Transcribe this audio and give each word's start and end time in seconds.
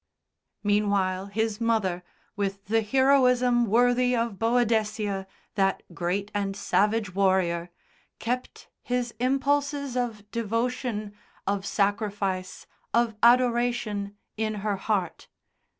Meanwhile, 0.63 1.27
his 1.27 1.61
mother, 1.61 2.03
with 2.35 2.65
the 2.65 2.81
heroism 2.81 3.67
worthy 3.67 4.15
of 4.15 4.39
Boadicea, 4.39 5.27
that 5.53 5.83
great 5.93 6.31
and 6.33 6.57
savage 6.57 7.13
warrior, 7.13 7.69
kept 8.17 8.67
his 8.81 9.13
impulses 9.19 9.95
of 9.95 10.23
devotion, 10.31 11.13
of 11.45 11.67
sacrifice, 11.67 12.65
of 12.95 13.13
adoration, 13.21 14.17
in 14.37 14.55
her 14.65 14.77
heart. 14.77 15.27